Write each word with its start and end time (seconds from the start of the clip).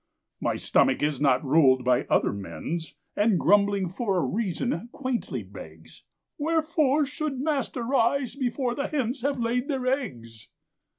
My 0.39 0.55
stomach 0.55 1.03
is 1.03 1.21
not 1.21 1.45
ruled 1.45 1.85
by 1.85 2.05
other 2.05 2.33
men's, 2.33 2.95
And 3.15 3.39
grumbling 3.39 3.87
for 3.87 4.17
a 4.17 4.25
reason, 4.25 4.89
quaintly 4.91 5.43
begs 5.43 6.01
"Wherefore 6.39 7.05
should 7.05 7.39
master 7.39 7.83
rise 7.83 8.33
before 8.33 8.73
the 8.73 8.87
hens 8.87 9.21
Have 9.21 9.39
laid 9.39 9.67
their 9.67 9.85
eggs?" 9.85 10.49